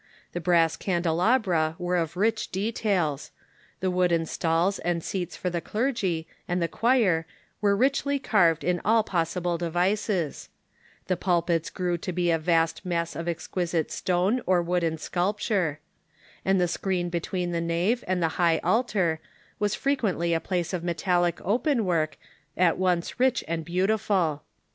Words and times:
The 0.33 0.41
brass 0.41 0.77
can 0.77 1.03
delabra 1.03 1.75
were 1.77 1.95
of 1.97 2.17
rich 2.17 2.49
details; 2.51 3.29
the 3.81 3.91
wooden 3.91 4.25
stalls 4.25 4.79
and 4.79 5.03
seats 5.03 5.35
for 5.37 5.51
the 5.51 5.61
clergy 5.61 6.25
and 6.47 6.59
the 6.59 6.67
choir 6.67 7.27
were 7.61 7.75
richly 7.77 8.17
carved 8.17 8.63
in 8.63 8.81
all 8.83 9.03
possible 9.03 9.59
devices; 9.59 10.49
the 11.05 11.15
pulpits 11.15 11.69
grew 11.69 11.99
to 11.99 12.11
be 12.11 12.31
a 12.31 12.39
vast 12.39 12.83
mass 12.83 13.15
of 13.15 13.27
exquisite 13.27 13.91
stone 13.91 14.41
or 14.47 14.59
wooden 14.63 14.97
sculpture; 14.97 15.79
and 16.43 16.59
the 16.59 16.67
screen 16.67 17.09
between 17.09 17.51
the 17.51 17.61
nave 17.61 18.03
and 18.07 18.23
high 18.23 18.57
altar 18.63 19.19
was 19.59 19.75
frequently 19.75 20.33
a 20.33 20.39
piece 20.39 20.73
of 20.73 20.83
metallic 20.83 21.39
open 21.45 21.85
work, 21.85 22.17
at 22.57 22.79
once 22.79 23.19
rich 23.19 23.43
and 23.47 23.63
beautiful. 23.63 24.41